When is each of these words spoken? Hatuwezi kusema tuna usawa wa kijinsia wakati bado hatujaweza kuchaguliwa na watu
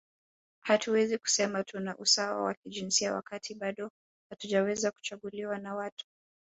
Hatuwezi 0.59 1.17
kusema 1.17 1.63
tuna 1.63 1.97
usawa 1.97 2.41
wa 2.43 2.53
kijinsia 2.53 3.13
wakati 3.13 3.55
bado 3.55 3.91
hatujaweza 4.29 4.91
kuchaguliwa 4.91 5.57
na 5.57 5.75
watu 5.75 6.05